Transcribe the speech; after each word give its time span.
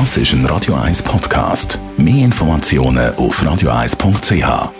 Das 0.00 0.16
ist 0.16 0.32
ein 0.32 0.44
Radio 0.46 0.74
1 0.74 1.04
Podcast. 1.04 1.78
Mehr 1.96 2.24
Informationen 2.24 3.14
auf 3.14 3.40
radio1.ch. 3.40 4.72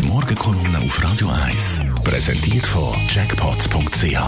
Die 0.00 0.08
Morgenkolumne 0.08 0.78
auf 0.84 1.04
Radio 1.04 1.28
1 1.46 1.82
präsentiert 2.02 2.66
von 2.66 2.96
Jackpots.ch. 3.08 4.18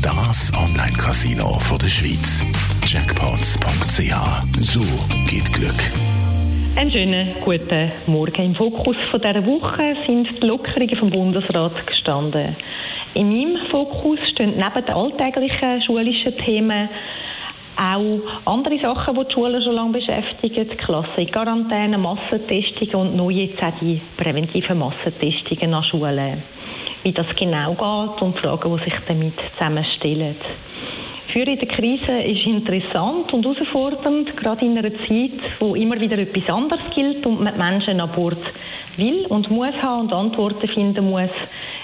Das 0.00 0.52
Online-Casino 0.54 1.58
der 1.82 1.88
Schweiz. 1.88 2.40
Jackpots.ch. 2.86 4.14
So 4.60 4.82
geht 5.28 5.52
Glück. 5.52 5.82
Einen 6.76 6.92
schönen 6.92 7.34
guten 7.44 7.90
Morgen. 8.06 8.40
Im 8.40 8.54
Fokus 8.54 8.96
dieser 9.14 9.44
Woche 9.46 9.96
sind 10.06 10.28
die 10.40 10.46
Lockerungen 10.46 10.96
vom 10.96 11.10
Bundesrat 11.10 11.84
gestanden. 11.88 12.56
In 13.14 13.30
meinem 13.30 13.56
Fokus 13.72 14.20
stehen 14.30 14.54
neben 14.56 14.86
den 14.86 14.94
alltäglichen 14.94 15.82
schulischen 15.82 16.36
Themen 16.44 16.88
auch 17.78 18.20
andere 18.44 18.78
Sachen, 18.80 19.14
die 19.14 19.24
die 19.24 19.32
Schulen 19.32 19.62
schon 19.62 19.74
lange 19.74 19.92
beschäftigen. 19.92 20.68
Klasse 20.78 21.26
Quarantäne, 21.26 21.96
Massentestungen 21.96 23.10
und 23.10 23.16
neu 23.16 23.30
jetzt 23.30 23.62
auch 23.62 23.72
die 23.80 24.00
präventiven 24.16 24.78
Massentestungen 24.78 25.74
an 25.74 25.84
Schulen. 25.84 26.42
Wie 27.04 27.12
das 27.12 27.26
genau 27.36 27.74
geht 27.74 28.22
und 28.22 28.38
Fragen, 28.38 28.76
die 28.76 28.84
sich 28.84 28.94
damit 29.06 29.34
zusammenstellen. 29.54 30.36
Führen 31.32 31.48
in 31.48 31.58
der 31.58 31.68
Krise 31.68 32.20
ist 32.22 32.46
interessant 32.46 33.32
und 33.32 33.44
herausfordernd, 33.44 34.34
gerade 34.36 34.64
in 34.64 34.78
einer 34.78 34.92
Zeit, 35.06 35.38
wo 35.60 35.74
immer 35.74 36.00
wieder 36.00 36.18
etwas 36.18 36.48
anderes 36.48 36.82
gilt 36.94 37.24
und 37.26 37.42
man 37.42 37.56
Menschen 37.56 38.00
an 38.00 38.10
Bord 38.12 38.38
will 38.96 39.26
und 39.26 39.50
muss 39.50 39.74
haben 39.82 40.06
und 40.06 40.12
Antworten 40.12 40.66
finden 40.68 41.10
muss, 41.10 41.30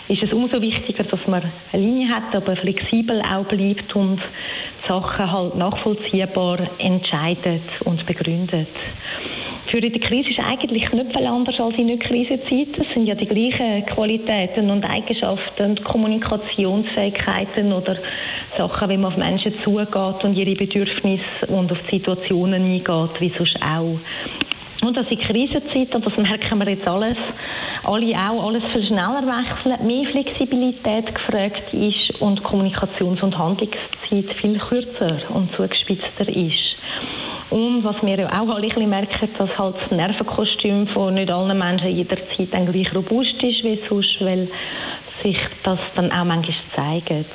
ist 0.09 0.23
es 0.23 0.33
umso 0.33 0.61
wichtiger, 0.61 1.05
dass 1.05 1.27
man 1.27 1.43
eine 1.73 1.83
Linie 1.83 2.09
hat, 2.09 2.35
aber 2.35 2.57
flexibel 2.57 3.23
auch 3.23 3.45
bleibt 3.45 3.95
und 3.95 4.21
Sachen 4.88 5.30
halt 5.30 5.56
nachvollziehbar 5.56 6.59
entscheidet 6.79 7.62
und 7.84 8.05
begründet. 8.06 8.69
Für 9.71 9.80
die 9.80 9.90
Krise 9.99 10.30
ist 10.30 10.38
eigentlich 10.38 10.93
nicht 10.93 11.13
viel 11.16 11.27
anders 11.27 11.59
als 11.59 11.77
in 11.77 11.87
Nicht-Krisenzeiten. 11.87 12.85
Es 12.87 12.95
sind 12.95 13.07
ja 13.07 13.15
die 13.15 13.27
gleichen 13.27 13.87
Qualitäten 13.87 14.71
und 14.71 14.85
Eigenschaften 14.85 15.71
und 15.71 15.85
Kommunikationsfähigkeiten 15.85 17.73
oder 17.73 17.96
Sachen, 18.57 18.88
wie 18.90 18.96
man 18.96 19.12
auf 19.12 19.18
Menschen 19.18 19.55
zugeht 19.65 20.23
und 20.23 20.37
ihre 20.37 20.55
Bedürfnisse 20.55 21.46
und 21.49 21.73
auf 21.73 21.79
Situationen 21.90 22.62
eingeht, 22.62 23.21
wie 23.21 23.32
sonst 23.37 23.57
auch. 23.62 23.99
Und 24.82 24.96
dass 24.96 25.10
in 25.10 25.18
Krisenzeiten, 25.18 25.95
und 25.95 26.07
das 26.07 26.16
merken 26.18 26.59
wir 26.59 26.68
jetzt 26.68 26.87
alles, 26.87 27.16
alle 27.87 28.15
auch 28.16 28.46
alles 28.46 28.63
viel 28.73 28.87
schneller 28.87 29.23
wechseln, 29.23 29.87
mehr 29.87 30.10
Flexibilität 30.10 31.15
gefragt 31.15 31.73
ist 31.73 32.21
und 32.21 32.43
Kommunikations- 32.43 33.23
und 33.23 33.37
Handlungszeit 33.37 34.35
viel 34.40 34.59
kürzer 34.59 35.18
und 35.30 35.54
zugespitzter 35.54 36.29
ist. 36.29 36.77
Und 37.51 37.85
was 37.85 37.96
wir 38.02 38.27
auch 38.27 38.49
alle 38.49 38.74
ein 38.74 38.88
merken, 38.88 39.29
dass 39.38 39.59
halt 39.59 39.77
das 39.80 39.90
Nervenkostüm 39.90 40.88
von 40.88 41.15
nicht 41.15 41.30
allen 41.30 41.57
Menschen 41.57 41.90
jederzeit 41.90 42.52
dann 42.52 42.71
gleich 42.71 42.95
robust 42.95 43.43
ist 43.43 43.62
wie 43.62 43.80
sonst, 43.88 44.21
weil 44.21 44.49
sich 45.23 45.38
das 45.62 45.79
dann 45.95 46.10
auch 46.10 46.24
manchmal 46.24 46.57
zeigt. 46.74 47.27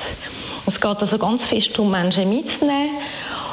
Es 0.65 0.73
geht 0.73 0.85
also 1.01 1.17
ganz 1.17 1.41
fest 1.49 1.69
darum, 1.73 1.91
Menschen 1.91 2.29
mitzunehmen 2.29 2.97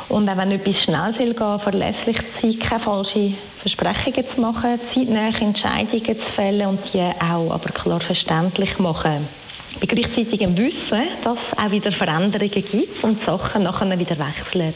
und 0.08 0.28
auch 0.28 0.36
wenn 0.36 0.52
etwas 0.52 0.76
schnell 0.84 1.14
soll 1.18 1.58
verlässlich 1.60 2.16
zu 2.16 2.52
sein, 2.52 2.58
keine 2.60 2.84
falschen 2.84 3.36
Versprechungen 3.62 4.24
zu 4.34 4.40
machen, 4.40 4.80
zeitnahe 4.94 5.34
Entscheidungen 5.40 6.04
zu 6.04 6.32
fällen 6.34 6.66
und 6.68 6.80
die 6.92 7.00
auch 7.00 7.50
aber 7.50 7.70
klar 7.70 8.00
verständlich 8.00 8.78
machen. 8.78 9.28
Bei 9.80 9.86
gleichzeitigem 9.86 10.56
Wissen, 10.56 11.08
dass 11.24 11.36
es 11.36 11.58
auch 11.58 11.70
wieder 11.70 11.92
Veränderungen 11.92 12.50
gibt 12.50 13.04
und 13.04 13.24
Sachen 13.26 13.64
nachher 13.64 13.98
wieder 13.98 14.16
wechseln. 14.18 14.74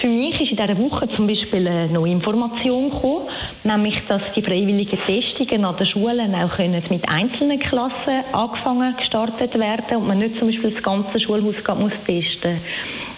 Für 0.00 0.08
mich 0.08 0.40
ist 0.40 0.50
in 0.50 0.56
dieser 0.56 0.76
Woche 0.78 1.08
zum 1.14 1.28
Beispiel 1.28 1.68
eine 1.68 1.86
neue 1.86 2.10
Information 2.10 2.90
gekommen, 2.90 3.28
nämlich, 3.62 3.94
dass 4.08 4.22
die 4.34 4.42
freiwilligen 4.42 4.98
Testungen 5.06 5.64
an 5.64 5.76
den 5.76 5.86
Schulen 5.86 6.34
auch 6.34 6.56
können 6.56 6.82
mit 6.88 7.08
einzelnen 7.08 7.60
Klassen 7.60 8.24
angefangen 8.32 8.96
gestartet 8.96 9.56
werden 9.56 9.98
und 9.98 10.08
man 10.08 10.18
nicht 10.18 10.36
zum 10.38 10.48
Beispiel 10.48 10.72
das 10.72 10.82
ganze 10.82 11.20
Schulhaus 11.20 11.54
muss 11.78 11.92
testen 12.04 12.60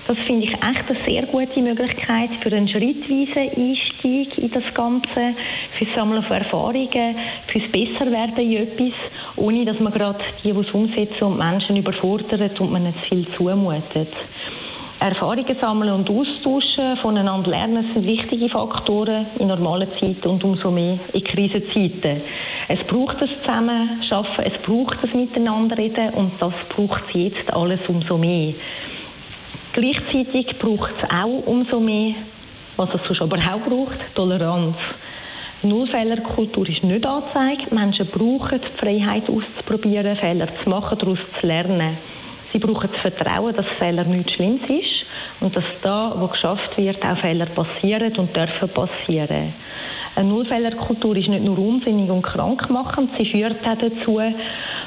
das 0.06 0.18
finde 0.26 0.46
ich 0.46 0.52
echt 0.52 0.88
eine 0.88 0.98
sehr 1.06 1.22
gute 1.26 1.60
Möglichkeit 1.62 2.30
für 2.42 2.54
einen 2.54 2.68
schrittweisen 2.68 3.50
Einstieg 3.56 4.36
in 4.36 4.50
das 4.50 4.74
Ganze, 4.74 5.34
für 5.78 5.84
das 5.84 5.94
Sammeln 5.94 6.22
von 6.24 6.36
Erfahrungen, 6.36 7.16
fürs 7.46 7.70
Besserwerden 7.72 8.38
in 8.38 8.62
etwas, 8.62 8.92
ohne 9.36 9.64
dass 9.64 9.80
man 9.80 9.92
gerade 9.92 10.18
die, 10.42 10.52
die 10.52 10.58
es 10.58 10.70
umsetzen 10.72 11.24
und 11.24 11.38
Menschen 11.38 11.76
überfordert 11.76 12.60
und 12.60 12.72
man 12.72 12.84
nicht 12.84 12.98
viel 13.08 13.26
zumutet. 13.36 14.12
Erfahrungen 15.00 15.56
sammeln 15.60 15.92
und 15.92 16.08
austauschen, 16.08 16.96
voneinander 17.02 17.50
lernen, 17.50 17.90
sind 17.92 18.06
wichtige 18.06 18.48
Faktoren 18.48 19.26
in 19.38 19.48
normalen 19.48 19.88
Zeiten 20.00 20.28
und 20.28 20.44
umso 20.44 20.70
mehr 20.70 20.98
in 21.12 21.24
Krisenzeiten. 21.24 22.22
Es 22.68 22.78
braucht 22.86 23.20
das 23.20 23.28
Zusammenschaffen, 23.40 24.44
es 24.44 24.62
braucht 24.62 24.96
das 25.02 25.12
Miteinanderreden 25.12 26.14
und 26.14 26.32
das 26.40 26.54
braucht 26.70 27.02
es 27.08 27.14
jetzt 27.14 27.52
alles 27.52 27.80
umso 27.88 28.16
mehr. 28.16 28.54
Gleichzeitig 29.74 30.56
braucht 30.60 30.92
es 31.02 31.10
auch 31.10 31.46
umso 31.46 31.80
mehr, 31.80 32.14
was 32.76 32.90
es 32.94 33.00
sonst 33.08 33.22
aber 33.22 33.38
auch 33.38 33.68
braucht, 33.68 33.98
Toleranz. 34.14 34.76
Nullfehlerkultur 35.64 36.68
ist 36.68 36.84
nicht 36.84 37.04
angezeigt. 37.04 37.72
Menschen 37.72 38.06
brauchen 38.06 38.60
die 38.60 38.78
Freiheit 38.78 39.24
auszuprobieren, 39.28 40.16
Fehler 40.16 40.46
zu 40.62 40.70
machen, 40.70 40.96
daraus 40.96 41.18
zu 41.40 41.46
lernen. 41.46 41.98
Sie 42.52 42.60
brauchen 42.60 42.88
das 42.92 43.00
Vertrauen, 43.00 43.56
dass 43.56 43.66
Fehler 43.80 44.04
nichts 44.04 44.34
Schlimmes 44.34 44.62
ist 44.68 45.06
und 45.40 45.56
dass 45.56 45.64
da, 45.82 46.14
wo 46.18 46.28
geschafft 46.28 46.76
wird, 46.76 47.04
auch 47.04 47.18
Fehler 47.18 47.46
passieren 47.46 48.16
und 48.16 48.36
dürfen 48.36 48.68
passieren. 48.68 49.54
Eine 50.14 50.28
Nullfehlerkultur 50.28 51.16
ist 51.16 51.28
nicht 51.28 51.42
nur 51.42 51.58
unsinnig 51.58 52.08
und 52.08 52.22
krankmachend, 52.22 53.10
sie 53.18 53.26
führt 53.26 53.66
auch 53.66 53.74
dazu, 53.74 54.20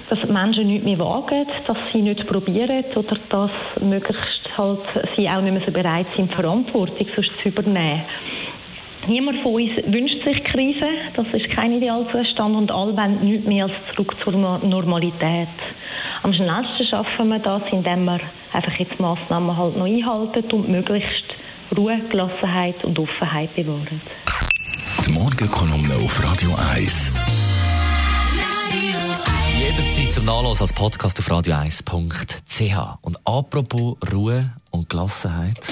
dass 0.10 0.30
Menschen 0.30 0.68
nicht 0.68 0.86
mehr 0.86 1.00
wagen, 1.00 1.46
dass 1.68 1.78
sie 1.92 2.02
nicht 2.02 2.26
probieren 2.28 2.86
oder 2.96 3.18
dass 3.30 3.52
möglichst 3.82 4.37
halt 4.58 4.80
sie 5.16 5.30
auch 5.30 5.42
nicht 5.42 5.54
mehr 5.54 5.64
so 5.66 5.72
bereit 5.72 6.08
sind, 6.16 6.34
Verantwortung 6.34 7.08
sonst 7.16 7.32
zu 7.42 7.50
übernehmen. 7.50 8.04
Niemand 9.08 9.42
von 9.42 9.54
uns 9.54 9.72
wünscht 9.86 10.22
sich 10.26 10.44
Krise, 10.44 10.88
das 11.16 11.28
ist 11.32 11.50
kein 11.52 11.72
Idealzustand 11.74 12.56
und 12.56 12.72
alle 12.72 12.96
wollen 12.98 13.24
nichts 13.24 13.48
mehr 13.48 13.66
als 13.66 13.74
zurück 13.96 14.14
zur 14.24 14.34
Normalität. 14.34 15.48
Am 16.24 16.34
schnellsten 16.34 16.86
schaffen 16.90 17.30
wir 17.30 17.40
das, 17.40 17.62
indem 17.72 18.04
wir 18.04 18.20
einfach 18.52 18.74
jetzt 18.74 19.00
Massnahmen 19.00 19.56
halt 19.56 19.78
noch 19.78 19.86
einhalten 19.86 20.52
und 20.52 20.68
möglichst 20.68 21.26
Ruhe, 21.78 22.00
Gelassenheit 22.10 22.84
und 22.84 23.00
Offenheit 23.00 23.56
bewahren. 23.56 24.02
Die 25.06 25.12
Morgenkolumne 25.14 26.04
auf 26.04 26.22
Radio 26.24 26.50
1 26.74 27.57
jederzeit 29.68 30.12
zum 30.14 30.26
Nachlesen 30.26 30.62
als 30.62 30.74
Podcast 30.74 31.20
auf 31.20 31.28
radio1.ch. 31.30 32.98
Und 33.02 33.20
apropos 33.26 33.98
Ruhe 34.14 34.50
und 34.72 34.90
Gelassenheit. 34.90 35.68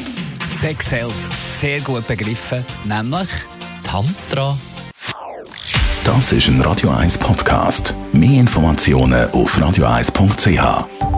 Sex 0.59 0.89
Sales, 0.89 1.29
sehr 1.57 1.79
gut 1.81 2.06
begriffen, 2.07 2.66
nämlich 2.83 3.29
Tantra. 3.83 4.57
Das 6.03 6.31
ist 6.31 6.47
ein 6.50 6.61
Radio 6.61 6.91
1 6.91 7.17
Podcast. 7.17 7.95
Mehr 8.11 8.41
Informationen 8.41 9.29
auf 9.31 9.57
radio1.ch. 9.57 11.14